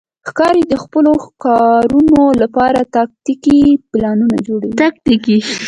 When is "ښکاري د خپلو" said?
0.27-1.11